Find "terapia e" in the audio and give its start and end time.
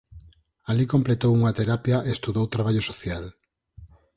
1.59-2.09